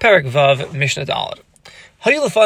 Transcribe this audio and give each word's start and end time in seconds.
Perik 0.00 0.26
Vav 0.30 0.72
Mishnah 0.72 1.04
Dalet. 1.04 1.40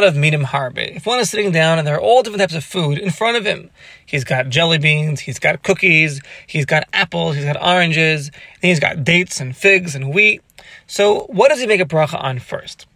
of 0.09 0.17
minim 0.17 0.43
harbe. 0.43 0.97
If 0.97 1.07
one 1.07 1.21
is 1.21 1.31
sitting 1.31 1.53
down 1.53 1.79
and 1.79 1.87
there 1.87 1.95
are 1.95 2.01
all 2.01 2.25
different 2.25 2.41
types 2.41 2.55
of 2.57 2.65
food 2.65 2.99
in 2.99 3.13
front 3.13 3.37
of 3.37 3.47
him, 3.47 3.71
he's 4.05 4.25
got 4.25 4.49
jelly 4.49 4.79
beans, 4.79 5.21
he's 5.21 5.39
got 5.39 5.63
cookies, 5.63 6.21
he's 6.49 6.67
got 6.67 6.89
apples, 6.93 7.37
he's 7.37 7.45
got 7.45 7.63
oranges, 7.63 8.33
he's 8.61 8.81
got 8.81 9.05
dates 9.05 9.41
and 9.41 9.57
figs 9.57 9.95
and 9.95 10.13
wheat. 10.13 10.43
So, 10.89 11.27
what 11.29 11.51
does 11.51 11.61
he 11.61 11.69
make 11.69 11.81
a 11.81 11.85
bracha 11.85 12.21
on 12.21 12.41
first? 12.41 12.89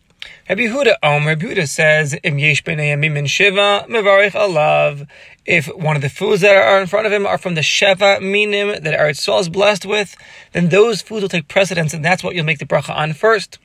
Rabbi 0.48 0.62
Yehuda 0.62 0.96
Om, 1.04 1.28
Rabbi 1.28 1.46
Yehuda 1.46 1.68
says, 1.68 2.18
Im 2.24 2.40
yesh 2.40 2.64
b'nei 2.64 3.28
shiva, 3.28 3.86
mevarich 3.88 4.32
alav. 4.32 5.06
If 5.46 5.68
one 5.68 5.94
of 5.94 6.02
the 6.02 6.08
foods 6.08 6.40
that 6.40 6.56
are 6.56 6.80
in 6.80 6.88
front 6.88 7.06
of 7.06 7.12
him 7.12 7.28
are 7.28 7.38
from 7.38 7.54
the 7.54 7.60
sheva 7.60 8.20
minim 8.20 8.82
that 8.82 8.98
Eretz 8.98 9.20
Yisrael 9.20 9.40
is 9.40 9.48
blessed 9.48 9.86
with, 9.86 10.16
then 10.50 10.70
those 10.70 11.00
foods 11.00 11.22
will 11.22 11.28
take 11.28 11.46
precedence, 11.46 11.94
and 11.94 12.04
that's 12.04 12.24
what 12.24 12.34
you'll 12.34 12.44
make 12.44 12.58
the 12.58 12.66
bracha 12.66 12.92
on 12.92 13.12
first. 13.12 13.60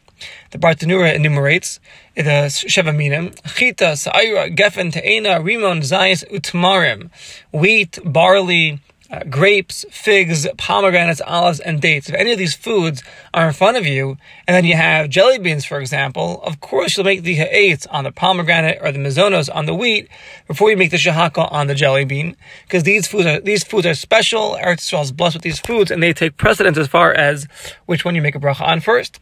The 0.52 0.58
Bartanura 0.58 1.14
enumerates 1.14 1.80
the 2.16 2.50
Sheva 2.50 2.95
Minim, 2.95 3.31
Chita, 3.55 3.95
Sa'ira, 3.95 4.50
Geffen, 4.50 4.91
Te'ena, 4.91 5.41
Rimon, 5.41 5.81
Zayis, 5.81 6.23
Utmarim, 6.31 7.09
wheat, 7.52 8.00
barley, 8.04 8.80
uh, 9.14 9.23
grapes, 9.30 9.86
figs, 9.91 10.48
pomegranates, 10.58 11.22
olives, 11.22 11.59
and 11.59 11.80
dates. 11.80 12.09
If 12.09 12.16
any 12.16 12.31
of 12.31 12.40
these 12.40 12.55
foods 12.55 13.04
are 13.31 13.48
in 13.48 13.54
front 13.54 13.78
of 13.78 13.86
you, 13.86 14.17
and 14.48 14.55
then 14.55 14.66
you 14.66 14.76
have 14.76 15.08
jelly 15.09 15.38
beans, 15.38 15.66
for 15.66 15.80
example, 15.80 16.42
of 16.42 16.59
course 16.62 16.98
you'll 16.98 17.05
make 17.05 17.22
the 17.22 17.36
ha'etz 17.36 17.86
on 17.88 18.05
the 18.05 18.12
pomegranate 18.12 18.80
or 18.81 18.92
the 18.92 18.98
mizonos 18.98 19.53
on 19.53 19.67
the 19.67 19.76
wheat 19.76 20.08
before 20.48 20.72
you 20.72 20.78
make 20.78 20.90
the 20.90 20.98
shahakal 20.98 21.52
on 21.52 21.67
the 21.67 21.76
jelly 21.76 22.05
bean, 22.05 22.36
because 22.64 22.84
these 22.84 23.08
foods 23.08 23.28
are 23.28 23.40
these 23.40 23.64
foods 23.64 23.86
are 23.86 23.94
special. 23.94 24.58
Eretz 24.59 24.90
Yisrael 24.90 25.03
is 25.03 25.12
blessed 25.12 25.36
with 25.36 25.44
these 25.44 25.59
foods, 25.59 25.92
and 25.92 26.02
they 26.02 26.14
take 26.14 26.38
precedence 26.38 26.78
as 26.80 26.88
far 26.88 27.14
as 27.14 27.48
which 27.86 28.03
one 28.03 28.16
you 28.16 28.22
make 28.22 28.36
a 28.36 28.40
bracha 28.40 28.62
on 28.62 28.80
first. 28.80 29.20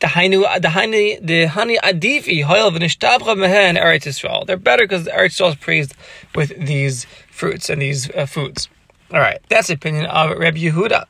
They're 0.00 0.16
better 4.56 4.84
because 4.84 5.06
Eretz 5.06 5.36
Yisrael 5.36 5.48
is 5.50 5.56
praised 5.56 5.94
with 6.34 6.66
these 6.66 7.06
fruits 7.30 7.70
and 7.70 7.82
these 7.82 8.10
uh, 8.10 8.26
foods. 8.26 8.68
All 9.12 9.20
right, 9.20 9.38
that's 9.48 9.68
the 9.68 9.74
opinion 9.74 10.06
of 10.06 10.36
Rabbi 10.38 10.58
Yehuda. 10.58 11.04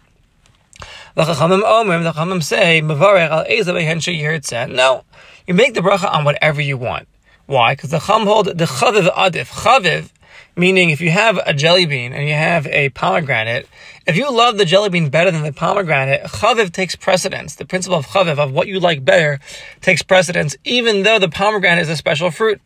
The 1.15 1.23
Chachamim 1.23 1.63
Omer, 1.65 2.03
the 2.03 2.13
Chachamim 2.13 2.43
say, 2.43 2.81
al 2.81 4.69
No, 4.69 5.05
you 5.47 5.55
make 5.55 5.75
the 5.75 5.81
bracha 5.81 6.13
on 6.13 6.25
whatever 6.25 6.61
you 6.61 6.77
want. 6.77 7.09
Why? 7.47 7.75
Because 7.75 7.91
the 7.91 8.01
Chum 8.01 8.27
hold 8.27 8.47
the 8.47 8.65
Chaviv 8.65 9.09
Adif. 9.15 9.49
Chaviv 9.49 10.11
Meaning, 10.59 10.89
if 10.89 11.03
you 11.03 11.11
have 11.11 11.39
a 11.45 11.53
jelly 11.53 11.85
bean 11.85 12.15
and 12.15 12.27
you 12.27 12.35
have 12.35 12.67
a 12.69 12.89
pomegranate, 12.89 13.69
if 14.07 14.17
you 14.17 14.31
love 14.33 14.57
the 14.57 14.65
jelly 14.65 14.89
bean 14.89 15.11
better 15.11 15.31
than 15.31 15.43
the 15.43 15.53
pomegranate, 15.53 16.23
chaviv 16.25 16.73
takes 16.73 16.97
precedence. 16.97 17.57
The 17.57 17.67
principle 17.67 17.99
of 17.99 18.07
chaviv, 18.07 18.39
of 18.39 18.53
what 18.53 18.67
you 18.67 18.81
like 18.81 19.05
better, 19.05 19.39
takes 19.83 20.03
precedence, 20.03 20.57
even 20.65 21.03
though 21.03 21.19
the 21.19 21.29
pomegranate 21.29 21.83
is 21.83 21.91
a 21.91 21.97
special 21.97 22.31
fruit. 22.31 22.63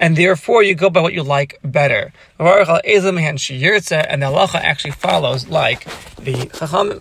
And 0.00 0.16
therefore, 0.16 0.64
you 0.64 0.74
go 0.74 0.90
by 0.90 1.02
what 1.02 1.12
you 1.12 1.22
like 1.22 1.60
better. 1.62 2.12
And 2.36 2.48
the 2.48 2.72
halacha 4.26 4.54
actually 4.56 4.90
follows 4.90 5.46
like 5.46 5.84
the 6.16 6.34
chachamim. 6.34 7.00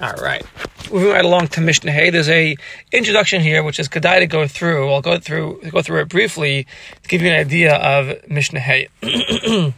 All 0.00 0.12
right. 0.14 0.44
Moving 0.92 1.10
right 1.10 1.24
along 1.24 1.48
to 1.48 1.60
Mishnah 1.62 1.90
Hay, 1.90 2.10
there's 2.10 2.28
a 2.28 2.54
introduction 2.92 3.40
here 3.40 3.62
which 3.62 3.80
is 3.80 3.88
kedai 3.88 4.18
to 4.18 4.26
go 4.26 4.46
through. 4.46 4.92
I'll 4.92 5.00
go 5.00 5.18
through 5.18 5.62
go 5.70 5.80
through 5.80 6.02
it 6.02 6.08
briefly 6.08 6.66
to 7.02 7.08
give 7.08 7.22
you 7.22 7.30
an 7.30 7.40
idea 7.40 7.74
of 7.76 8.28
Mishnah 8.28 8.60
Hay. 8.60 8.88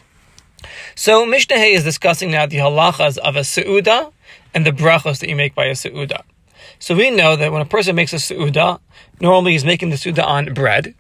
so 0.97 1.25
Mishnah 1.25 1.57
Hay 1.57 1.73
is 1.73 1.85
discussing 1.85 2.33
now 2.33 2.47
the 2.47 2.57
halachas 2.57 3.17
of 3.19 3.37
a 3.37 3.41
seuda 3.41 4.13
and 4.53 4.67
the 4.67 4.73
brachos 4.73 5.21
that 5.21 5.29
you 5.29 5.37
make 5.37 5.55
by 5.55 5.67
a 5.67 5.73
seuda. 5.73 6.23
So 6.81 6.97
we 6.97 7.11
know 7.11 7.37
that 7.37 7.53
when 7.53 7.63
a 7.63 7.67
person 7.67 7.95
makes 7.95 8.13
a 8.13 8.17
seuda, 8.17 8.81
normally 9.21 9.53
he's 9.53 9.65
making 9.65 9.91
the 9.91 9.97
seuda 9.97 10.25
on 10.25 10.53
bread. 10.53 10.95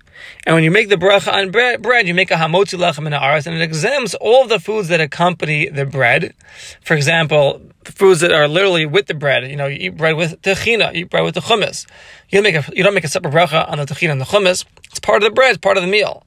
And 0.47 0.55
when 0.55 0.64
you 0.64 0.70
make 0.70 0.88
the 0.88 0.97
bracha 0.97 1.33
on 1.33 1.50
bread, 1.50 1.83
bread 1.83 2.06
you 2.06 2.14
make 2.14 2.30
a 2.30 2.34
hamotzi 2.34 2.78
lechem 2.78 3.06
in 3.06 3.12
aras, 3.12 3.47
and 3.47 3.56
it 3.56 3.62
exempts 3.62 4.14
all 4.14 4.47
the 4.47 4.58
foods 4.58 4.89
that 4.89 5.01
accompany 5.01 5.68
the 5.68 5.86
bread. 5.86 6.34
For 6.83 6.95
example, 6.95 7.61
foods 7.84 8.20
that 8.20 8.33
are 8.33 8.48
literally 8.48 8.86
with 8.86 9.07
the 9.07 9.14
bread. 9.14 9.51
You 9.51 9.57
know, 9.57 9.67
you 9.67 9.78
eat 9.89 9.96
bread 9.96 10.17
with 10.17 10.40
techina, 10.42 10.95
you 10.95 11.01
eat 11.01 11.11
bread 11.11 11.24
with 11.24 11.34
the 11.34 11.40
hummus. 11.40 11.86
You 12.28 12.40
don't 12.40 12.52
make 12.52 12.68
a 12.68 12.77
you 12.77 12.83
don't 12.83 12.95
make 12.95 13.05
a 13.05 13.08
separate 13.08 13.33
bracha 13.33 13.68
on 13.70 13.78
the 13.78 13.84
techina 13.84 14.12
and 14.12 14.20
the 14.20 14.27
hummus. 14.27 14.64
It's 14.84 15.01
part 15.01 15.23
of 15.23 15.28
the 15.28 15.34
bread, 15.34 15.51
it's 15.51 15.58
part 15.58 15.77
of 15.77 15.83
the 15.83 15.89
meal. 15.89 16.24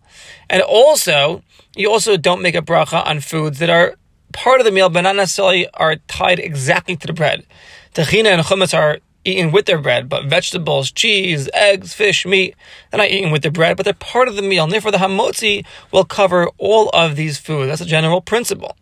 And 0.49 0.61
also, 0.61 1.43
you 1.75 1.91
also 1.91 2.17
don't 2.17 2.41
make 2.41 2.55
a 2.55 2.61
bracha 2.61 3.05
on 3.05 3.19
foods 3.21 3.59
that 3.59 3.69
are 3.69 3.95
part 4.33 4.59
of 4.59 4.65
the 4.65 4.71
meal, 4.71 4.89
but 4.89 5.01
not 5.01 5.15
necessarily 5.15 5.67
are 5.73 5.95
tied 6.07 6.39
exactly 6.39 6.95
to 6.95 7.07
the 7.07 7.13
bread. 7.13 7.45
Techina 7.93 8.27
and 8.27 8.41
hummus 8.41 8.77
are 8.77 8.99
eaten 9.23 9.51
with 9.51 9.65
their 9.65 9.77
bread, 9.77 10.09
but 10.09 10.25
vegetables, 10.25 10.91
cheese, 10.91 11.49
eggs, 11.53 11.93
fish, 11.93 12.25
meat, 12.25 12.55
they're 12.89 12.97
not 12.97 13.09
eaten 13.09 13.31
with 13.31 13.43
the 13.43 13.51
bread, 13.51 13.77
but 13.77 13.83
they're 13.83 13.93
part 13.93 14.27
of 14.27 14.35
the 14.35 14.41
meal. 14.41 14.63
And 14.63 14.73
therefore, 14.73 14.91
the 14.91 14.97
hamotzi 14.97 15.65
will 15.91 16.05
cover 16.05 16.49
all 16.57 16.89
of 16.89 17.15
these 17.15 17.37
foods. 17.37 17.69
That's 17.69 17.81
a 17.81 17.85
general 17.85 18.21
principle. 18.21 18.75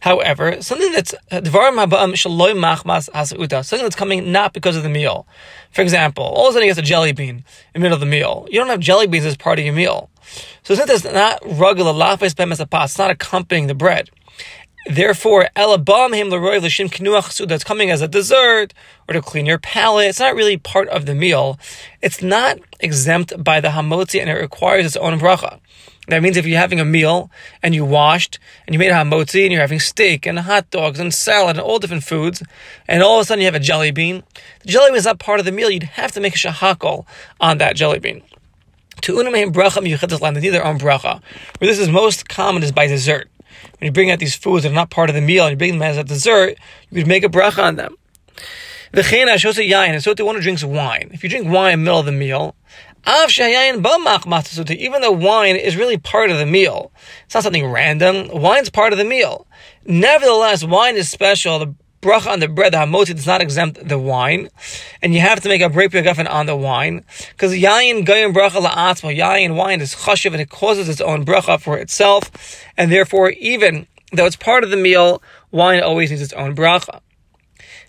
However, 0.00 0.62
something 0.62 0.92
that's 0.92 1.14
something 1.30 1.52
that's 3.84 3.96
coming 3.96 4.32
not 4.32 4.52
because 4.54 4.76
of 4.76 4.82
the 4.82 4.88
meal. 4.88 5.26
For 5.72 5.82
example, 5.82 6.24
all 6.24 6.46
of 6.46 6.50
a 6.50 6.52
sudden 6.54 6.68
you 6.68 6.74
get 6.74 6.82
a 6.82 6.86
jelly 6.86 7.12
bean 7.12 7.28
in 7.28 7.44
the 7.74 7.80
middle 7.80 7.94
of 7.94 8.00
the 8.00 8.06
meal. 8.06 8.46
You 8.50 8.60
don't 8.60 8.68
have 8.68 8.80
jelly 8.80 9.06
beans 9.06 9.26
as 9.26 9.36
part 9.36 9.58
of 9.58 9.64
your 9.66 9.74
meal. 9.74 10.08
So 10.62 10.74
since 10.74 10.90
it's 10.90 11.04
not 11.04 11.40
regular 11.44 11.92
lafes 11.92 12.34
it's 12.38 12.98
not 12.98 13.10
accompanying 13.10 13.66
the 13.66 13.74
bread. 13.74 14.08
Therefore, 14.86 15.48
elabam 15.54 16.14
him 16.14 16.30
leroy 16.30 16.58
l'shim 16.58 16.88
kinuach 16.88 17.46
that's 17.46 17.64
coming 17.64 17.90
as 17.90 18.00
a 18.00 18.08
dessert 18.08 18.72
or 19.06 19.12
to 19.12 19.20
clean 19.20 19.44
your 19.44 19.58
palate. 19.58 20.08
It's 20.08 20.20
not 20.20 20.34
really 20.34 20.56
part 20.56 20.88
of 20.88 21.04
the 21.04 21.14
meal. 21.14 21.58
It's 22.00 22.22
not 22.22 22.58
exempt 22.80 23.44
by 23.44 23.60
the 23.60 23.68
hamotzi 23.68 24.20
and 24.20 24.30
it 24.30 24.34
requires 24.34 24.86
its 24.86 24.96
own 24.96 25.20
bracha. 25.20 25.60
That 26.08 26.22
means 26.22 26.36
if 26.36 26.46
you're 26.46 26.58
having 26.58 26.80
a 26.80 26.84
meal 26.84 27.30
and 27.62 27.74
you 27.74 27.84
washed 27.84 28.38
and 28.66 28.74
you 28.74 28.78
made 28.78 28.90
a 28.90 28.94
hamotzi 28.94 29.42
and 29.42 29.52
you're 29.52 29.60
having 29.60 29.80
steak 29.80 30.26
and 30.26 30.38
hot 30.38 30.70
dogs 30.70 30.98
and 30.98 31.12
salad 31.12 31.56
and 31.56 31.60
all 31.60 31.78
different 31.78 32.04
foods, 32.04 32.42
and 32.88 33.02
all 33.02 33.18
of 33.18 33.22
a 33.22 33.24
sudden 33.26 33.40
you 33.40 33.46
have 33.46 33.54
a 33.54 33.60
jelly 33.60 33.90
bean, 33.90 34.22
the 34.60 34.68
jelly 34.68 34.90
bean 34.90 34.96
is 34.96 35.04
not 35.04 35.18
part 35.18 35.40
of 35.40 35.46
the 35.46 35.52
meal. 35.52 35.70
You'd 35.70 35.82
have 35.84 36.12
to 36.12 36.20
make 36.20 36.34
a 36.34 36.38
shahakol 36.38 37.04
on 37.38 37.58
that 37.58 37.76
jelly 37.76 37.98
bean. 37.98 38.22
To 39.02 39.14
unamahim 39.16 39.52
bracha 39.52 39.82
miyuchadas 39.82 40.20
land, 40.20 40.36
they 40.36 40.40
need 40.40 40.50
their 40.50 40.64
own 40.64 40.78
bracha. 40.78 41.22
Where 41.58 41.70
this 41.70 41.78
is 41.78 41.88
most 41.88 42.28
common 42.28 42.62
is 42.62 42.72
by 42.72 42.86
dessert. 42.86 43.30
When 43.78 43.86
you 43.86 43.92
bring 43.92 44.10
out 44.10 44.18
these 44.18 44.34
foods 44.34 44.62
that 44.64 44.72
are 44.72 44.74
not 44.74 44.90
part 44.90 45.08
of 45.10 45.14
the 45.14 45.20
meal 45.20 45.44
and 45.44 45.52
you 45.52 45.56
bring 45.56 45.72
them 45.72 45.82
as 45.82 45.96
a 45.96 46.04
dessert, 46.04 46.56
you 46.90 47.02
could 47.02 47.08
make 47.08 47.24
a 47.24 47.28
bracha 47.28 47.62
on 47.62 47.76
them. 47.76 47.96
The 48.92 49.02
chena 49.02 49.38
shows 49.38 49.56
a 49.56 49.62
yain, 49.62 49.90
and 49.90 50.02
so 50.02 50.14
the 50.14 50.24
one 50.24 50.34
who 50.34 50.42
drinks 50.42 50.64
wine. 50.64 51.10
If 51.12 51.22
you 51.22 51.30
drink 51.30 51.48
wine 51.48 51.74
in 51.74 51.78
the 51.80 51.84
middle 51.84 52.00
of 52.00 52.06
the 52.06 52.12
meal, 52.12 52.56
even 53.06 55.02
though 55.02 55.12
wine 55.12 55.56
is 55.56 55.76
really 55.76 55.96
part 55.96 56.30
of 56.30 56.38
the 56.38 56.46
meal, 56.46 56.92
it's 57.24 57.34
not 57.34 57.44
something 57.44 57.66
random. 57.66 58.28
Wine's 58.32 58.68
part 58.68 58.92
of 58.92 58.98
the 58.98 59.04
meal. 59.04 59.46
Nevertheless, 59.84 60.64
wine 60.64 60.96
is 60.96 61.08
special. 61.08 61.58
The 61.60 61.74
bracha 62.02 62.28
on 62.28 62.40
the 62.40 62.48
bread, 62.48 62.72
the 62.72 62.78
hamotzi, 62.78 63.14
does 63.14 63.26
not 63.26 63.42
exempt 63.42 63.86
the 63.86 63.98
wine, 63.98 64.48
and 65.02 65.14
you 65.14 65.20
have 65.20 65.40
to 65.40 65.48
make 65.48 65.60
a 65.60 65.68
break 65.68 65.90
gafen 65.90 66.28
on 66.28 66.46
the 66.46 66.56
wine 66.56 67.04
because 67.30 67.52
yayin 67.52 68.06
goyim 68.06 68.32
bracha 68.32 68.60
la'atzma. 68.60 69.16
Yayin 69.16 69.54
wine 69.54 69.80
is 69.80 69.94
chashiv 69.94 70.32
and 70.32 70.40
it 70.40 70.48
causes 70.48 70.88
its 70.88 71.00
own 71.00 71.24
bracha 71.24 71.60
for 71.60 71.76
itself, 71.76 72.30
and 72.76 72.90
therefore, 72.90 73.30
even 73.30 73.86
though 74.12 74.26
it's 74.26 74.36
part 74.36 74.64
of 74.64 74.70
the 74.70 74.76
meal, 74.76 75.22
wine 75.50 75.82
always 75.82 76.10
needs 76.10 76.22
its 76.22 76.32
own 76.32 76.56
bracha. 76.56 77.00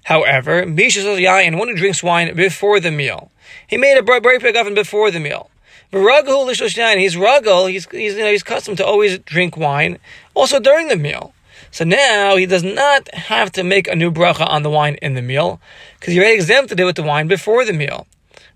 However, 0.03 0.65
Misha 0.65 0.99
yayin, 0.99 1.57
one 1.57 1.69
who 1.69 1.75
drinks 1.75 2.03
wine 2.03 2.35
before 2.35 2.79
the 2.79 2.91
meal, 2.91 3.31
he 3.67 3.77
made 3.77 3.97
a 3.97 4.03
break 4.03 4.55
oven 4.55 4.73
before 4.73 5.11
the 5.11 5.19
meal. 5.19 5.49
He's 5.91 5.99
ruggle. 5.99 7.69
He's 7.69 7.85
he's 7.89 8.13
you 8.13 8.19
know 8.19 8.31
he's 8.31 8.41
accustomed 8.41 8.77
to 8.77 8.85
always 8.85 9.19
drink 9.19 9.57
wine, 9.57 9.99
also 10.33 10.59
during 10.59 10.87
the 10.87 10.95
meal. 10.95 11.33
So 11.71 11.85
now 11.85 12.35
he 12.35 12.45
does 12.45 12.63
not 12.63 13.13
have 13.13 13.51
to 13.53 13.63
make 13.63 13.87
a 13.87 13.95
new 13.95 14.11
bracha 14.11 14.47
on 14.47 14.63
the 14.63 14.69
wine 14.69 14.95
in 15.01 15.13
the 15.13 15.21
meal 15.21 15.61
because 15.99 16.15
already 16.17 16.35
exempted 16.35 16.79
it 16.79 16.83
with 16.83 16.97
the 16.97 17.03
wine 17.03 17.27
before 17.27 17.65
the 17.65 17.73
meal. 17.73 18.07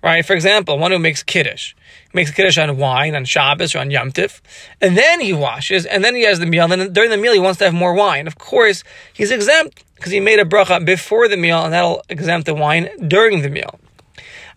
Right? 0.03 0.23
For 0.23 0.33
example, 0.33 0.77
one 0.77 0.91
who 0.91 0.99
makes 0.99 1.23
kiddush, 1.23 1.73
makes 2.13 2.29
kiddush 2.29 2.59
on 2.59 2.77
wine 2.77 3.15
on 3.15 3.25
Shabbos 3.25 3.73
or 3.73 3.79
on 3.79 3.89
Yom 3.89 4.11
Tif, 4.11 4.39
and 4.79 4.95
then 4.95 5.19
he 5.19 5.33
washes, 5.33 5.87
and 5.87 6.03
then 6.03 6.13
he 6.13 6.23
has 6.23 6.37
the 6.37 6.45
meal, 6.45 6.63
and 6.65 6.73
then 6.73 6.93
during 6.93 7.09
the 7.09 7.17
meal 7.17 7.33
he 7.33 7.39
wants 7.39 7.57
to 7.59 7.65
have 7.65 7.73
more 7.73 7.93
wine. 7.95 8.27
Of 8.27 8.37
course, 8.37 8.83
he's 9.13 9.31
exempt 9.31 9.83
because 9.95 10.11
he 10.11 10.19
made 10.19 10.37
a 10.37 10.45
bracha 10.45 10.85
before 10.85 11.27
the 11.27 11.37
meal, 11.37 11.63
and 11.63 11.73
that'll 11.73 12.03
exempt 12.07 12.45
the 12.45 12.53
wine 12.53 12.89
during 13.07 13.41
the 13.41 13.49
meal. 13.49 13.79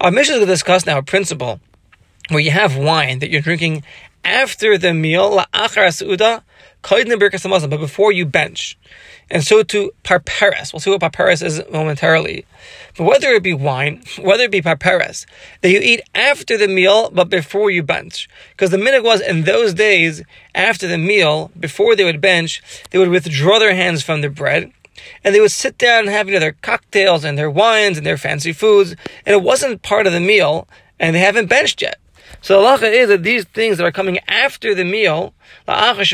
Our 0.03 0.11
mission 0.11 0.35
is 0.35 0.41
to 0.41 0.47
discuss 0.47 0.85
now 0.85 0.99
a 0.99 1.03
principle 1.03 1.61
where 2.29 2.41
you 2.41 2.51
have 2.51 2.77
wine 2.77 3.21
that 3.21 3.31
you're 3.31 3.41
drinking 3.41 3.85
after 4.25 4.77
the 4.77 4.93
meal, 4.93 5.31
la'achar 5.31 5.89
su'uda, 5.89 6.43
but 6.83 7.81
before 7.81 8.13
you 8.13 8.25
bench. 8.25 8.79
And 9.31 9.45
so 9.45 9.63
to 9.63 9.93
parperes. 10.05 10.73
We'll 10.73 10.81
see 10.81 10.91
what 10.91 11.01
parperes 11.01 11.43
is 11.43 11.63
momentarily. 11.71 12.47
But 12.97 13.05
whether 13.05 13.29
it 13.33 13.43
be 13.43 13.53
wine, 13.53 14.03
whether 14.21 14.45
it 14.45 14.51
be 14.51 14.63
parperes, 14.63 15.27
that 15.61 15.71
you 15.71 15.81
eat 15.81 16.01
after 16.15 16.57
the 16.57 16.69
meal, 16.69 17.11
but 17.11 17.29
before 17.29 17.71
you 17.71 17.83
bench. 17.83 18.29
Because 18.53 18.71
the 18.71 18.79
minhag 18.79 19.05
was 19.05 19.21
in 19.21 19.45
those 19.45 19.75
days, 19.75 20.23
after 20.55 20.89
the 20.89 20.99
meal, 20.99 21.51
before 21.59 21.95
they 21.95 22.05
would 22.05 22.21
bench, 22.21 22.63
they 22.91 22.99
would 22.99 23.11
withdraw 23.11 23.59
their 23.59 23.75
hands 23.75 24.03
from 24.03 24.23
the 24.23 24.31
bread, 24.31 24.73
and 25.23 25.35
they 25.35 25.41
would 25.41 25.53
sit 25.53 25.79
down 25.79 26.01
and 26.01 26.09
have 26.09 26.29
you 26.29 26.35
know, 26.35 26.41
their 26.41 26.53
cocktails 26.53 27.25
and 27.25 27.37
their 27.39 27.51
wines 27.51 27.99
and 27.99 28.07
their 28.07 28.17
fancy 28.17 28.53
foods, 28.53 28.93
and 29.27 29.35
it 29.35 29.43
wasn't 29.43 29.83
part 29.83 30.07
of 30.07 30.13
the 30.13 30.21
meal, 30.21 30.67
and 30.99 31.15
they 31.15 31.21
haven't 31.21 31.47
benched 31.47 31.83
yet. 31.83 31.99
So 32.41 32.61
the 32.61 32.67
halacha 32.67 32.93
is 32.93 33.09
that 33.09 33.23
these 33.23 33.45
things 33.45 33.79
that 33.79 33.85
are 33.85 33.93
coming 33.93 34.19
after 34.29 34.75
the 34.75 34.85
meal, 34.85 35.35
after 35.67 36.05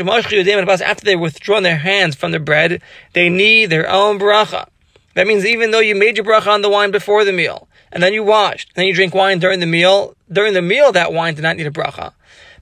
they've 1.05 1.19
withdrawn 1.19 1.63
their 1.63 1.77
hands 1.77 2.15
from 2.15 2.31
the 2.31 2.39
bread, 2.39 2.81
they 3.13 3.29
need 3.29 3.67
their 3.67 3.89
own 3.89 4.19
bracha. 4.19 4.67
That 5.13 5.27
means 5.27 5.45
even 5.45 5.71
though 5.71 5.79
you 5.79 5.95
made 5.95 6.17
your 6.17 6.25
bracha 6.25 6.47
on 6.47 6.61
the 6.61 6.69
wine 6.69 6.91
before 6.91 7.23
the 7.23 7.31
meal, 7.31 7.67
and 7.91 8.03
then 8.03 8.13
you 8.13 8.23
washed, 8.23 8.71
then 8.75 8.85
you 8.85 8.93
drink 8.93 9.15
wine 9.15 9.39
during 9.39 9.59
the 9.61 9.65
meal, 9.65 10.15
during 10.31 10.53
the 10.53 10.61
meal 10.61 10.91
that 10.91 11.13
wine 11.13 11.35
did 11.35 11.43
not 11.43 11.55
need 11.55 11.67
a 11.67 11.71
bracha. 11.71 12.13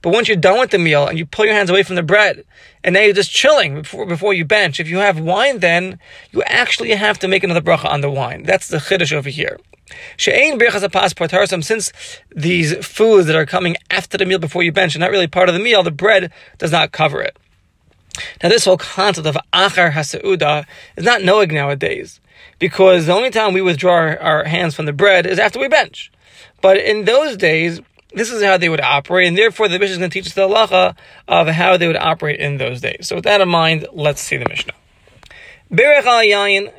But 0.04 0.12
once 0.12 0.28
you're 0.28 0.36
done 0.36 0.60
with 0.60 0.70
the 0.70 0.78
meal 0.78 1.06
and 1.06 1.18
you 1.18 1.24
pull 1.24 1.46
your 1.46 1.54
hands 1.54 1.70
away 1.70 1.82
from 1.82 1.96
the 1.96 2.02
bread, 2.02 2.44
and 2.84 2.92
now 2.92 3.00
you're 3.00 3.14
just 3.14 3.30
chilling 3.30 3.76
before, 3.76 4.04
before 4.04 4.34
you 4.34 4.44
bench, 4.44 4.78
if 4.78 4.86
you 4.86 4.98
have 4.98 5.18
wine 5.18 5.60
then, 5.60 5.98
you 6.30 6.42
actually 6.42 6.90
have 6.90 7.18
to 7.20 7.26
make 7.26 7.42
another 7.42 7.62
bracha 7.62 7.86
on 7.86 8.02
the 8.02 8.10
wine. 8.10 8.42
That's 8.42 8.68
the 8.68 8.76
chiddush 8.76 9.14
over 9.14 9.30
here. 9.30 9.58
She'ain 10.18 10.58
birchas 10.58 10.86
apas 10.86 11.52
um, 11.54 11.62
since 11.62 11.90
these 12.36 12.74
foods 12.86 13.28
that 13.28 13.34
are 13.34 13.46
coming 13.46 13.76
after 13.90 14.18
the 14.18 14.26
meal 14.26 14.38
before 14.38 14.62
you 14.62 14.72
bench 14.72 14.94
are 14.94 14.98
not 14.98 15.10
really 15.10 15.26
part 15.26 15.48
of 15.48 15.54
the 15.54 15.58
meal, 15.58 15.82
the 15.82 15.90
bread 15.90 16.30
does 16.58 16.70
not 16.70 16.92
cover 16.92 17.22
it. 17.22 17.38
Now 18.42 18.50
this 18.50 18.66
whole 18.66 18.76
concept 18.76 19.26
of 19.26 19.38
achar 19.54 19.90
hasauda 19.92 20.66
is 20.98 21.04
not 21.04 21.22
knowing 21.22 21.54
nowadays, 21.54 22.20
because 22.58 23.06
the 23.06 23.14
only 23.14 23.30
time 23.30 23.54
we 23.54 23.62
withdraw 23.62 24.16
our 24.20 24.44
hands 24.44 24.74
from 24.74 24.84
the 24.84 24.92
bread 24.92 25.24
is 25.24 25.38
after 25.38 25.58
we 25.58 25.68
bench. 25.68 26.12
But 26.60 26.76
in 26.76 27.06
those 27.06 27.38
days, 27.38 27.80
this 28.14 28.30
is 28.30 28.42
how 28.42 28.56
they 28.56 28.68
would 28.68 28.80
operate, 28.80 29.28
and 29.28 29.36
therefore 29.36 29.68
the 29.68 29.78
Mishnah 29.78 29.92
is 29.92 29.98
going 29.98 30.10
to 30.10 30.14
teach 30.14 30.26
us 30.26 30.34
the 30.34 30.48
halacha 30.48 30.96
of 31.28 31.48
how 31.48 31.76
they 31.76 31.86
would 31.86 31.96
operate 31.96 32.40
in 32.40 32.58
those 32.58 32.80
days. 32.80 33.08
So 33.08 33.16
with 33.16 33.24
that 33.24 33.40
in 33.40 33.48
mind, 33.48 33.86
let's 33.92 34.20
see 34.20 34.36
the 34.36 34.48
Mishnah. 34.48 34.74
Berech 35.70 36.04
al 36.04 36.22
yayin 36.22 36.72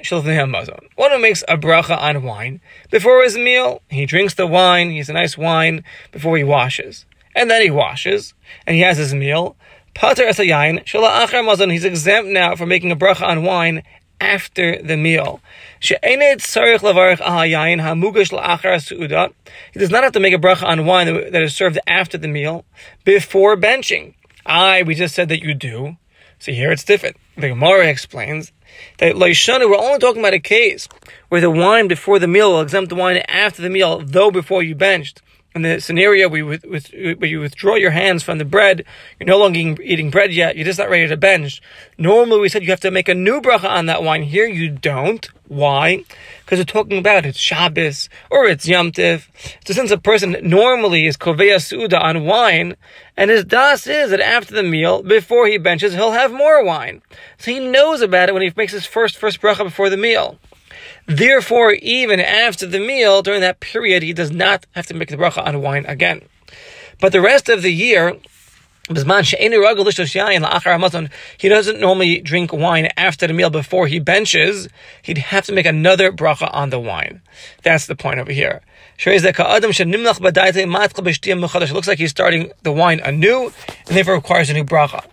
mazon. 0.50 0.88
One 0.96 1.12
who 1.12 1.20
makes 1.20 1.44
a 1.48 1.58
bracha 1.58 1.98
on 2.00 2.24
wine 2.24 2.62
before 2.92 3.24
his 3.24 3.36
meal, 3.36 3.82
he 3.90 4.06
drinks 4.06 4.36
the 4.36 4.48
wine. 4.48 4.92
He 4.92 4.98
has 4.98 5.10
a 5.10 5.14
nice 5.14 5.38
wine 5.38 5.84
before 6.12 6.38
he 6.38 6.44
washes, 6.44 7.06
and 7.36 7.50
then 7.50 7.62
he 7.62 7.72
washes 7.72 8.34
and 8.66 8.76
he 8.76 8.82
has 8.84 8.98
his 8.98 9.14
meal. 9.14 9.58
Pater 9.96 10.24
es 10.24 10.38
yayin 10.38 10.86
achar 10.86 11.46
mazon. 11.46 11.72
He's 11.72 11.84
exempt 11.84 12.30
now 12.30 12.56
from 12.56 12.70
making 12.70 12.92
a 12.92 12.96
bracha 12.96 13.28
on 13.28 13.44
wine 13.44 13.84
after 14.26 14.82
the 14.82 14.98
meal. 14.98 15.40
He 15.80 15.96
does 19.80 19.92
not 19.92 20.04
have 20.04 20.14
to 20.14 20.20
make 20.20 20.34
a 20.34 20.38
bracha 20.38 20.64
on 20.64 20.86
wine 20.86 21.08
that 21.32 21.42
is 21.44 21.56
served 21.56 21.80
after 21.86 22.18
the 22.18 22.28
meal 22.28 22.66
before 23.04 23.56
benching. 23.56 24.16
I, 24.46 24.84
we 24.84 24.96
just 24.96 25.16
said 25.16 25.30
that 25.30 25.44
you 25.44 25.54
do. 25.54 25.98
So 26.40 26.52
here 26.52 26.72
it's 26.72 26.84
different. 26.84 27.18
The 27.38 27.50
Gemara 27.50 27.88
explains 27.88 28.52
that 28.98 29.16
Laishanu, 29.16 29.70
we're 29.70 29.78
only 29.78 30.00
talking 30.00 30.22
about 30.22 30.34
a 30.34 30.40
case 30.40 30.88
where 31.30 31.42
the 31.42 31.52
wine 31.52 31.88
before 31.88 32.20
the 32.20 32.28
meal 32.28 32.52
will 32.52 32.62
exempt 32.62 32.90
the 32.90 32.96
wine 32.96 33.18
after 33.28 33.62
the 33.62 33.70
meal, 33.70 34.02
though 34.04 34.32
before 34.32 34.64
you 34.64 34.76
benched. 34.76 35.22
In 35.56 35.62
the 35.62 35.80
scenario 35.80 36.28
where 36.28 36.40
you, 36.40 36.46
with, 36.48 36.66
where 36.92 37.26
you 37.26 37.40
withdraw 37.40 37.76
your 37.76 37.92
hands 37.92 38.24
from 38.24 38.40
the 38.40 38.44
bread, 38.44 38.84
you're 39.18 39.28
no 39.28 39.38
longer 39.38 39.82
eating 39.82 40.10
bread 40.10 40.34
yet, 40.34 40.58
you're 40.58 40.66
just 40.66 40.80
not 40.80 40.90
ready 40.90 41.08
to 41.08 41.16
bench. 41.16 41.62
Normally 41.98 42.42
we 42.42 42.50
said 42.50 42.64
you 42.64 42.72
have 42.72 42.82
to 42.82 42.92
make 42.92 43.08
a 43.08 43.16
new 43.16 43.40
bracha 43.40 43.70
on 43.70 43.86
that 43.86 44.04
wine. 44.04 44.24
Here 44.24 44.48
you 44.48 44.70
don't. 44.70 45.26
Why? 45.48 46.04
Because 46.44 46.60
we're 46.60 46.66
talking 46.66 46.98
about 46.98 47.26
it's 47.26 47.38
Shabbos 47.38 48.10
or 48.30 48.44
it's 48.48 48.68
Yom 48.68 48.92
Tiv. 48.92 49.32
So 49.66 49.74
since 49.74 49.92
a 49.92 49.98
person 49.98 50.36
normally 50.44 51.08
is 51.08 51.16
Koveya 51.16 51.64
Suda 51.64 52.02
on 52.02 52.26
wine, 52.26 52.76
and 53.16 53.32
his 53.32 53.46
das 53.46 53.88
is 53.88 54.10
that 54.12 54.20
after 54.20 54.54
the 54.54 54.64
meal, 54.64 55.04
before 55.04 55.48
he 55.48 55.58
benches, 55.58 55.94
he'll 55.94 56.12
have 56.12 56.34
more 56.34 56.66
wine. 56.66 57.02
So 57.38 57.52
he 57.52 57.62
knows 57.62 58.02
about 58.02 58.28
it 58.28 58.34
when 58.34 58.42
he 58.42 58.52
makes 58.58 58.74
his 58.74 58.86
first 58.86 59.16
first 59.16 59.40
bracha 59.40 59.64
before 59.64 59.90
the 59.90 59.96
meal. 59.96 60.38
Therefore, 61.08 61.74
even 61.74 62.20
after 62.20 62.66
the 62.66 62.80
meal, 62.80 63.22
during 63.22 63.42
that 63.42 63.60
period, 63.60 64.04
he 64.04 64.14
does 64.14 64.32
not 64.32 64.66
have 64.72 64.88
to 64.88 64.94
make 64.94 65.10
the 65.10 65.18
bracha 65.18 65.46
on 65.46 65.62
wine 65.62 65.86
again. 65.86 66.22
But 67.00 67.12
the 67.12 67.22
rest 67.22 67.50
of 67.50 67.62
the 67.62 67.72
year, 67.72 68.18
he 68.88 68.94
doesn't 71.50 71.80
normally 71.80 72.22
drink 72.22 72.54
wine 72.54 72.90
after 72.96 73.26
the 73.26 73.34
meal 73.34 73.50
before 73.50 73.88
he 73.88 74.00
benches. 74.00 74.70
He'd 75.02 75.18
have 75.18 75.46
to 75.48 75.54
make 75.54 75.66
another 75.66 76.12
bracha 76.12 76.54
on 76.54 76.70
the 76.70 76.80
wine. 76.80 77.22
That's 77.64 77.88
the 77.88 77.96
point 77.96 78.20
over 78.20 78.32
here. 78.32 78.62
It 78.98 79.20
looks 81.74 81.88
like 81.88 81.98
he's 81.98 82.12
starting 82.12 82.52
the 82.62 82.72
wine 82.72 83.00
anew, 83.00 83.52
and 83.88 83.98
therefore 83.98 84.14
requires 84.14 84.52
a 84.52 84.54
new 84.54 84.64
bracha. 84.64 85.04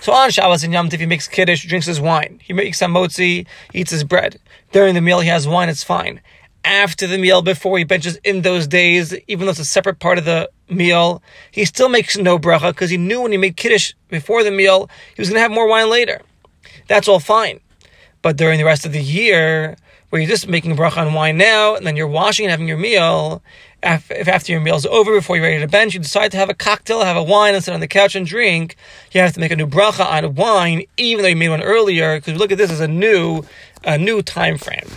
So 0.00 0.12
on 0.12 0.30
Shabbos 0.30 0.64
and 0.64 0.72
Yom 0.72 0.88
Tov, 0.88 1.00
he 1.00 1.06
makes 1.06 1.28
kiddush, 1.28 1.66
drinks 1.66 1.86
his 1.86 2.00
wine. 2.00 2.40
He 2.42 2.52
makes 2.52 2.78
some 2.78 2.94
motzi, 2.94 3.46
eats 3.72 3.90
his 3.90 4.04
bread. 4.04 4.38
During 4.72 4.94
the 4.94 5.00
meal, 5.00 5.20
he 5.20 5.28
has 5.28 5.48
wine. 5.48 5.68
It's 5.68 5.82
fine. 5.82 6.20
After 6.64 7.06
the 7.06 7.18
meal, 7.18 7.42
before 7.42 7.78
he 7.78 7.84
benches 7.84 8.16
in 8.24 8.42
those 8.42 8.66
days, 8.66 9.14
even 9.28 9.46
though 9.46 9.50
it's 9.50 9.60
a 9.60 9.64
separate 9.64 9.98
part 9.98 10.18
of 10.18 10.24
the 10.24 10.50
meal, 10.68 11.22
he 11.50 11.64
still 11.64 11.88
makes 11.88 12.16
no 12.16 12.38
bracha 12.38 12.70
because 12.70 12.90
he 12.90 12.96
knew 12.96 13.22
when 13.22 13.32
he 13.32 13.38
made 13.38 13.56
kiddush 13.56 13.92
before 14.08 14.42
the 14.42 14.50
meal, 14.50 14.88
he 15.14 15.20
was 15.20 15.28
going 15.28 15.36
to 15.36 15.42
have 15.42 15.50
more 15.50 15.68
wine 15.68 15.90
later. 15.90 16.20
That's 16.88 17.08
all 17.08 17.20
fine. 17.20 17.60
But 18.22 18.36
during 18.36 18.58
the 18.58 18.64
rest 18.64 18.86
of 18.86 18.92
the 18.92 19.02
year, 19.02 19.76
where 20.08 20.20
you're 20.22 20.30
just 20.30 20.48
making 20.48 20.76
bracha 20.76 20.98
on 20.98 21.12
wine 21.12 21.36
now, 21.36 21.74
and 21.74 21.86
then 21.86 21.96
you're 21.96 22.06
washing 22.06 22.46
and 22.46 22.50
having 22.50 22.68
your 22.68 22.78
meal, 22.78 23.42
after 23.84 24.52
your 24.52 24.60
meal 24.60 24.76
is 24.76 24.86
over, 24.86 25.14
before 25.14 25.36
you're 25.36 25.44
ready 25.44 25.60
to 25.60 25.68
bench, 25.68 25.94
you 25.94 26.00
decide 26.00 26.30
to 26.32 26.36
have 26.36 26.50
a 26.50 26.54
cocktail, 26.54 27.04
have 27.04 27.16
a 27.16 27.22
wine, 27.22 27.54
and 27.54 27.62
sit 27.62 27.74
on 27.74 27.80
the 27.80 27.88
couch 27.88 28.14
and 28.14 28.26
drink, 28.26 28.76
you 29.12 29.20
have 29.20 29.34
to 29.34 29.40
make 29.40 29.52
a 29.52 29.56
new 29.56 29.66
bracha 29.66 30.04
on 30.04 30.34
wine, 30.34 30.84
even 30.96 31.22
though 31.22 31.28
you 31.28 31.36
made 31.36 31.50
one 31.50 31.62
earlier, 31.62 32.16
because 32.16 32.38
look 32.38 32.50
at 32.50 32.58
this 32.58 32.70
as 32.70 32.80
a 32.80 32.88
new, 32.88 33.44
a 33.84 33.98
new 33.98 34.22
time 34.22 34.58
frame. 34.58 34.88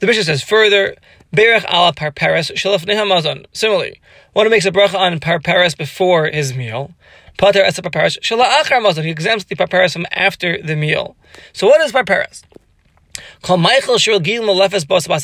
The 0.00 0.06
Mishnah 0.06 0.24
says 0.24 0.42
further, 0.42 0.96
Berech 1.34 1.64
ala 1.70 1.92
parperes 1.92 2.50
shalaf 2.50 2.86
nehamazon. 2.86 3.44
Similarly, 3.52 4.00
one 4.32 4.46
who 4.46 4.50
makes 4.50 4.64
a 4.64 4.70
bracha 4.70 4.94
on 4.94 5.20
parperes 5.20 5.74
before 5.74 6.26
his 6.26 6.54
meal, 6.54 6.94
pater 7.36 7.62
es 7.62 7.78
parperes 7.80 8.16
shala 8.22 8.44
achar 8.44 8.82
mazon. 8.82 9.04
He 9.04 9.10
exempts 9.10 9.44
the 9.44 9.54
parperes 9.54 9.92
from 9.92 10.06
after 10.12 10.60
the 10.62 10.74
meal. 10.74 11.16
So 11.52 11.66
what 11.66 11.80
is 11.82 11.92
parperes? 11.92 12.44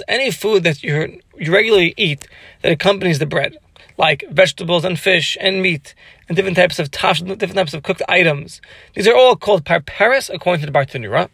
Any 0.08 0.31
food 0.31 0.62
that 0.64 0.82
you 0.82 1.20
regularly 1.52 1.94
eat 1.96 2.29
that 2.62 2.73
accompanies 2.73 3.19
the 3.19 3.26
bread, 3.26 3.56
like 3.96 4.25
vegetables 4.31 4.85
and 4.85 4.99
fish 4.99 5.37
and 5.41 5.62
meat 5.62 5.94
and 6.29 6.37
different 6.37 6.56
types 6.56 6.79
of 6.79 6.91
tash, 6.91 7.20
different 7.23 7.55
types 7.55 7.75
of 7.75 7.82
cooked 7.82 8.02
items. 8.08 8.61
These 8.94 9.06
are 9.08 9.17
all 9.17 9.37
called 9.37 9.64
parperes 9.64 10.31
according 10.31 10.64
to 10.64 10.70
the 10.70 10.79
Bartenura. 10.79 11.29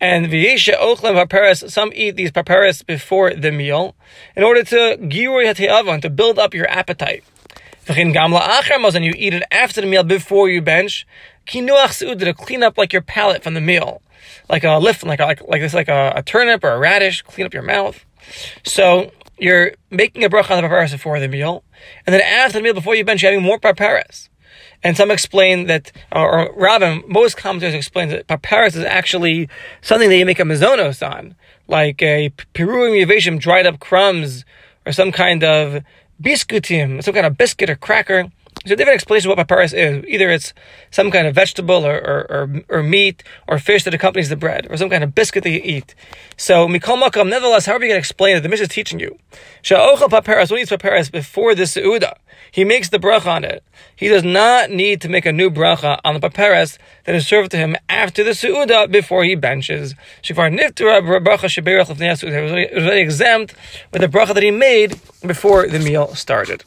And 0.00 0.26
v'yesha 0.26 0.74
ochlem 0.74 1.14
parperes, 1.14 1.72
some 1.72 1.92
eat 1.94 2.16
these 2.16 2.32
parperes 2.32 2.82
before 2.82 3.34
the 3.34 3.52
meal 3.52 3.94
in 4.36 4.42
order 4.42 4.64
to 4.64 4.96
to 4.96 6.10
build 6.10 6.38
up 6.38 6.54
your 6.54 6.68
appetite. 6.68 7.24
V'chin 7.86 8.14
gamla 8.14 8.40
achramos, 8.40 8.94
And 8.94 9.04
you 9.04 9.14
eat 9.16 9.34
it 9.34 9.44
after 9.50 9.80
the 9.80 9.86
meal 9.86 10.02
before 10.02 10.48
you 10.48 10.60
bench. 10.60 11.06
Kinuach 11.46 12.18
to 12.18 12.34
clean 12.34 12.62
up 12.62 12.78
like 12.78 12.92
your 12.92 13.02
palate 13.02 13.42
from 13.42 13.54
the 13.54 13.60
meal 13.60 14.00
like 14.48 14.64
a 14.64 14.78
lift, 14.78 15.04
like 15.04 15.20
a, 15.20 15.24
like 15.24 15.42
like 15.48 15.60
this, 15.60 15.74
like 15.74 15.88
a, 15.88 16.14
a, 16.16 16.22
turnip 16.22 16.64
or 16.64 16.70
a 16.70 16.78
radish, 16.78 17.22
clean 17.22 17.46
up 17.46 17.54
your 17.54 17.62
mouth. 17.62 18.04
So 18.64 19.12
you're 19.38 19.72
making 19.90 20.24
a 20.24 20.30
bracha 20.30 20.52
on 20.52 20.62
the 20.62 20.68
paparas 20.68 20.92
before 20.92 21.20
the 21.20 21.28
meal, 21.28 21.64
and 22.06 22.14
then 22.14 22.20
after 22.20 22.58
the 22.58 22.62
meal, 22.62 22.74
before 22.74 22.94
you 22.94 23.04
bench, 23.04 23.22
you're 23.22 23.32
having 23.32 23.44
more 23.44 23.58
paparas. 23.58 24.28
And 24.82 24.96
some 24.96 25.10
explain 25.10 25.66
that, 25.66 25.92
or, 26.12 26.48
or 26.48 27.02
most 27.08 27.38
commentators 27.38 27.74
explain 27.74 28.10
that 28.10 28.26
paparas 28.26 28.76
is 28.76 28.84
actually 28.84 29.48
something 29.80 30.10
that 30.10 30.16
you 30.16 30.26
make 30.26 30.38
a 30.38 30.42
mazonos 30.42 31.06
on, 31.06 31.34
like 31.66 32.02
a 32.02 32.30
piruim 32.52 33.02
yavishim, 33.02 33.40
dried 33.40 33.66
up 33.66 33.80
crumbs, 33.80 34.44
or 34.84 34.92
some 34.92 35.10
kind 35.10 35.42
of 35.42 35.82
biscuitim, 36.22 37.02
some 37.02 37.14
kind 37.14 37.26
of 37.26 37.38
biscuit 37.38 37.70
or 37.70 37.76
cracker 37.76 38.30
there's 38.64 38.72
a 38.72 38.76
different 38.76 38.94
explanation 38.94 39.30
of 39.30 39.36
what 39.36 39.46
paparas 39.46 39.74
is. 39.74 40.04
Either 40.06 40.30
it's 40.30 40.54
some 40.90 41.10
kind 41.10 41.26
of 41.26 41.34
vegetable 41.34 41.84
or, 41.84 41.96
or, 41.96 42.26
or, 42.30 42.78
or, 42.78 42.82
meat 42.82 43.22
or 43.46 43.58
fish 43.58 43.84
that 43.84 43.92
accompanies 43.92 44.30
the 44.30 44.36
bread, 44.36 44.66
or 44.70 44.78
some 44.78 44.88
kind 44.88 45.04
of 45.04 45.14
biscuit 45.14 45.44
that 45.44 45.50
you 45.50 45.60
eat. 45.62 45.94
So, 46.38 46.66
mikol 46.66 47.00
makam, 47.00 47.28
nevertheless, 47.28 47.66
however 47.66 47.84
you 47.84 47.90
can 47.90 47.98
explain 47.98 48.36
it, 48.36 48.40
the 48.40 48.48
Mishnah 48.48 48.64
is 48.64 48.68
teaching 48.70 48.98
you. 48.98 49.18
Sha'ochel 49.62 50.08
paparas, 50.08 50.50
when 50.50 50.58
he 50.58 50.62
eats 50.62 50.70
paparas 50.70 51.10
before 51.10 51.54
the 51.54 51.64
seuda, 51.64 52.14
he 52.50 52.64
makes 52.64 52.88
the 52.88 52.98
bracha 52.98 53.26
on 53.26 53.44
it. 53.44 53.62
He 53.94 54.08
does 54.08 54.24
not 54.24 54.70
need 54.70 55.02
to 55.02 55.10
make 55.10 55.26
a 55.26 55.32
new 55.32 55.50
bracha 55.50 56.00
on 56.02 56.14
the 56.14 56.20
paparas 56.20 56.78
that 57.04 57.14
is 57.14 57.26
served 57.26 57.50
to 57.50 57.58
him 57.58 57.76
after 57.90 58.24
the 58.24 58.30
seuda 58.30 58.90
before 58.90 59.24
he 59.24 59.34
benches. 59.34 59.94
Shifar 60.22 60.56
niftura 60.58 61.02
bracha 61.02 61.50
sheberach 61.50 61.90
It 61.90 62.74
was 62.74 62.84
already 62.84 63.00
exempt 63.00 63.54
with 63.92 64.00
the 64.00 64.08
bracha 64.08 64.32
that 64.32 64.42
he 64.42 64.50
made 64.50 64.98
before 65.26 65.66
the 65.66 65.78
meal 65.78 66.14
started. 66.14 66.64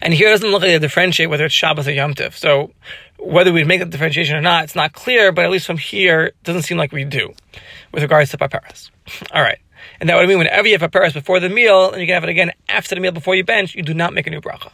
And 0.00 0.14
here 0.14 0.28
doesn't 0.30 0.50
look 0.50 0.62
like 0.62 0.70
they 0.70 0.78
differentiate 0.78 1.30
whether 1.30 1.44
it's 1.44 1.54
Shabbos 1.54 1.88
or 1.88 1.92
Yom 1.92 2.14
Tiv. 2.14 2.36
So 2.36 2.72
whether 3.18 3.52
we 3.52 3.64
make 3.64 3.80
the 3.80 3.86
differentiation 3.86 4.36
or 4.36 4.40
not, 4.40 4.64
it's 4.64 4.74
not 4.74 4.92
clear, 4.92 5.32
but 5.32 5.44
at 5.44 5.50
least 5.50 5.66
from 5.66 5.78
here, 5.78 6.26
it 6.26 6.42
doesn't 6.42 6.62
seem 6.62 6.76
like 6.76 6.92
we 6.92 7.04
do 7.04 7.32
with 7.92 8.02
regards 8.02 8.30
to 8.30 8.38
paparas. 8.38 8.90
All 9.32 9.42
right. 9.42 9.58
And 10.00 10.08
that 10.08 10.16
would 10.16 10.28
mean 10.28 10.38
whenever 10.38 10.66
you 10.66 10.74
have 10.74 10.80
paparas 10.80 11.12
before 11.12 11.40
the 11.40 11.48
meal, 11.48 11.90
and 11.90 12.00
you 12.00 12.06
can 12.06 12.14
have 12.14 12.24
it 12.24 12.30
again 12.30 12.52
after 12.68 12.94
the 12.94 13.00
meal 13.00 13.12
before 13.12 13.34
you 13.34 13.44
bench, 13.44 13.74
you 13.74 13.82
do 13.82 13.94
not 13.94 14.14
make 14.14 14.26
a 14.26 14.30
new 14.30 14.40
bracha. 14.40 14.70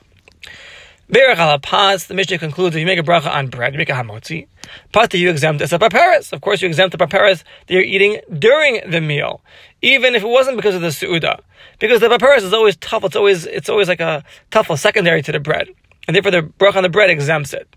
Berach 1.11 1.37
alapas, 1.37 2.07
the 2.07 2.13
Mishnah 2.13 2.37
concludes 2.37 2.77
if 2.77 2.81
you 2.81 2.87
make 2.87 2.99
a 2.99 3.03
bracha 3.03 3.35
on 3.35 3.47
bread, 3.47 3.73
you 3.73 3.79
make 3.79 3.89
a 3.89 3.95
hamotzi. 3.95 4.47
Pata, 4.93 5.17
you 5.17 5.31
exempt 5.31 5.63
as 5.63 5.73
a 5.73 5.79
paparis. 5.79 6.35
Of 6.35 6.43
course, 6.43 6.61
you 6.61 6.69
exempt 6.69 6.93
the 6.93 6.99
paparis 6.99 7.45
that 7.67 7.73
you're 7.73 7.83
eating 7.83 8.21
during 8.39 8.83
the 8.91 9.01
meal, 9.01 9.41
even 9.81 10.15
if 10.15 10.23
it 10.23 10.29
wasn't 10.29 10.59
because 10.59 10.75
of 10.75 10.83
the 10.83 10.89
suuda. 10.89 11.41
Because 11.79 12.01
the 12.01 12.11
paparis 12.11 12.45
is 12.45 12.53
always 12.53 12.77
tough, 12.77 13.05
it's 13.05 13.17
always, 13.17 13.47
it's 13.47 13.71
always 13.71 13.89
like 13.89 14.01
a 14.01 14.23
tough, 14.51 14.69
secondary 14.79 15.23
to 15.23 15.33
the 15.33 15.41
bread. 15.41 15.69
And 16.07 16.15
therefore 16.15 16.31
the 16.31 16.43
bracha 16.43 16.77
on 16.77 16.83
the 16.83 16.91
bread 16.91 17.09
exempts 17.09 17.55
it. 17.55 17.75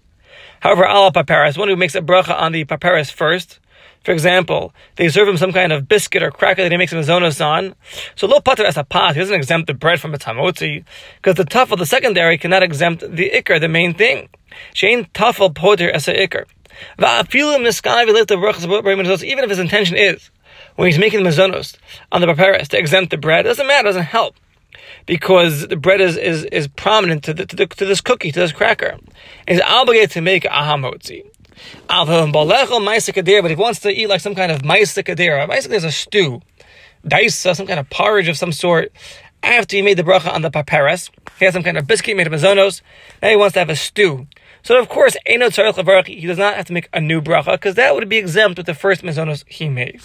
However, 0.60 0.84
ala 0.84 1.14
paparis, 1.14 1.58
one 1.58 1.70
who 1.70 1.78
makes 1.78 1.96
a 1.96 2.02
bracha 2.02 2.38
on 2.38 2.52
the 2.52 2.66
paparis 2.66 3.10
first, 3.10 3.61
for 4.04 4.12
example, 4.12 4.74
they 4.96 5.10
serve 5.10 5.28
him 5.28 5.38
some 5.38 5.54
kind 5.54 5.72
of 5.72 5.88
biscuit 5.88 6.24
or 6.24 6.32
cracker 6.32 6.64
that 6.64 6.72
he 6.72 6.78
makes 6.78 6.92
a 6.92 6.96
zonos 6.96 7.46
on. 7.46 7.76
So 8.16 8.28
lo 8.28 8.40
pater 8.40 8.66
as 8.66 8.78
a 8.78 8.84
pot, 8.84 9.14
he 9.16 9.20
doesn't 9.20 9.36
exempt 9.36 9.68
the 9.68 9.76
bread 9.76 10.00
from 10.00 10.14
a 10.14 10.18
tamotzi, 10.18 10.84
because 11.18 11.36
the 11.36 11.46
tafel, 11.46 11.78
the 11.78 11.86
secondary, 11.86 12.38
cannot 12.38 12.64
exempt 12.64 13.02
the 13.02 13.30
ikr, 13.30 13.60
the 13.60 13.68
main 13.68 13.94
thing. 13.94 14.30
Shein 14.74 15.10
tafel 15.12 15.54
poter 15.54 15.92
as 15.92 16.08
a 16.08 16.14
ikr. 16.16 16.46
Even 19.24 19.44
if 19.44 19.50
his 19.50 19.60
intention 19.60 19.98
is, 19.98 20.32
when 20.76 20.88
he's 20.88 20.98
making 20.98 21.24
the 21.24 21.30
mazonos 21.30 21.76
on 22.12 22.22
the 22.22 22.28
paparis 22.28 22.70
to 22.70 22.80
exempt 22.80 23.12
the 23.12 23.18
bread, 23.18 23.46
it 23.46 23.50
doesn't 23.50 23.68
matter, 23.68 23.88
it 23.88 23.92
doesn't 23.92 24.04
help. 24.04 24.36
Because 25.06 25.68
the 25.68 25.76
bread 25.76 26.02
is, 26.02 26.18
is, 26.18 26.46
is 26.46 26.68
prominent 26.68 27.24
to, 27.26 27.34
the, 27.34 27.46
to, 27.46 27.56
the, 27.56 27.68
to 27.68 27.86
this 27.86 28.02
cookie, 28.02 28.32
to 28.32 28.40
this 28.40 28.52
cracker. 28.52 28.98
And 29.48 29.58
he's 29.58 29.62
obligated 29.62 30.12
to 30.12 30.22
make 30.22 30.46
a 30.46 30.50
hamotzi. 30.50 31.26
But 31.88 32.08
if 32.10 33.50
he 33.50 33.56
wants 33.56 33.80
to 33.80 33.90
eat 33.90 34.08
like 34.08 34.22
some 34.22 34.36
kind 34.36 34.52
of 34.52 34.62
maisa 34.62 35.04
kadira, 35.04 35.48
maisa 35.50 35.72
is 35.72 35.84
a 35.84 35.92
stew, 35.92 36.42
daisa, 37.06 37.56
some 37.56 37.68
kind 37.68 37.80
of 37.80 37.90
porridge 37.90 38.28
of 38.28 38.38
some 38.38 38.52
sort. 38.52 38.92
After 39.44 39.76
he 39.76 39.82
made 39.82 39.98
the 39.98 40.04
bracha 40.04 40.32
on 40.32 40.44
the 40.44 40.52
paparas, 40.52 41.10
he 41.40 41.46
has 41.46 41.54
some 41.56 41.64
kind 41.64 41.78
of 41.78 41.88
biscuit 41.88 42.16
made 42.16 42.28
of 42.28 42.34
mazonos. 42.34 42.82
Now 43.24 43.30
he 43.30 43.36
wants 43.36 43.54
to 43.54 43.60
have 43.60 43.72
a 43.72 43.76
stew. 43.76 44.28
So 44.64 44.78
of 44.80 44.88
course, 44.88 45.18
he 45.26 45.38
does 45.38 45.58
not 45.58 46.56
have 46.56 46.66
to 46.66 46.74
make 46.74 46.88
a 46.94 47.02
new 47.02 47.22
bracha 47.22 47.54
because 47.54 47.74
that 47.76 47.96
would 47.96 48.08
be 48.08 48.18
exempt 48.18 48.58
with 48.58 48.68
the 48.68 48.76
first 48.76 49.02
mazonos 49.02 49.44
he 49.48 49.68
made. 49.68 50.00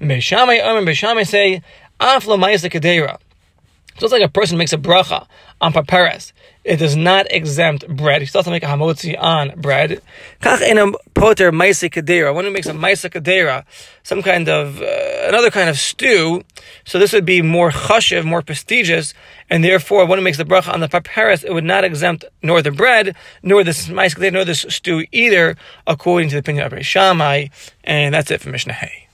Beishamai 0.00 0.64
Omer 0.64 0.90
Beishamai 0.90 1.26
say 1.26 1.62
aflo 2.00 2.38
maisa 2.38 2.70
kadira. 2.70 3.18
So 3.98 4.04
it's 4.06 4.12
like 4.12 4.22
a 4.22 4.28
person 4.28 4.56
makes 4.56 4.72
a 4.72 4.78
bracha 4.78 5.26
on 5.60 5.74
paparas. 5.74 6.32
It 6.66 6.78
does 6.78 6.96
not 6.96 7.30
exempt 7.30 7.86
bread. 7.86 8.22
You 8.22 8.26
still 8.26 8.40
have 8.40 8.46
to 8.46 8.50
make 8.50 8.64
a 8.64 8.66
hamotzi 8.66 9.16
on 9.16 9.52
bread. 9.56 10.02
Kach 10.42 10.94
poter 11.14 11.52
maisa. 11.52 12.34
One 12.34 12.44
who 12.44 12.50
makes 12.50 12.66
a 12.66 12.72
maisa 12.72 13.08
kadera, 13.08 13.64
some 14.02 14.20
kind 14.20 14.48
of, 14.48 14.82
uh, 14.82 15.28
another 15.28 15.52
kind 15.52 15.70
of 15.70 15.78
stew. 15.78 16.42
So 16.84 16.98
this 16.98 17.12
would 17.12 17.24
be 17.24 17.40
more 17.40 17.70
chashiv, 17.70 18.24
more 18.24 18.42
prestigious, 18.42 19.14
and 19.48 19.62
therefore 19.62 20.06
one 20.06 20.18
who 20.18 20.24
makes 20.24 20.38
the 20.38 20.44
bracha 20.44 20.74
on 20.74 20.80
the 20.80 20.88
paparas, 20.88 21.44
it 21.44 21.52
would 21.52 21.62
not 21.62 21.84
exempt 21.84 22.24
nor 22.42 22.60
the 22.62 22.72
bread, 22.72 23.14
nor 23.44 23.62
this 23.62 23.86
maisa 23.86 24.16
kadera, 24.16 24.32
nor 24.32 24.44
this 24.44 24.66
stew 24.68 25.06
either, 25.12 25.56
according 25.86 26.30
to 26.30 26.34
the 26.34 26.40
opinion 26.40 26.66
of 26.66 26.84
Shammai. 26.84 27.46
And 27.84 28.12
that's 28.12 28.32
it 28.32 28.40
for 28.40 28.50
Mishnah 28.50 28.72
Hay. 28.72 29.05